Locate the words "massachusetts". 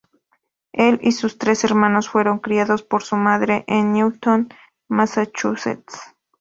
4.87-6.01